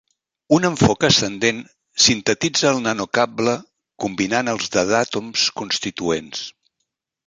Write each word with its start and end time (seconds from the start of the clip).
Un 0.55 0.63
enfoc 0.69 1.05
ascendent 1.09 1.59
sintetitza 2.07 2.69
el 2.73 2.81
nanocable 2.87 3.55
combinant 4.07 4.53
els 4.57 4.75
d'adàtoms 4.77 5.49
constituents. 5.63 6.47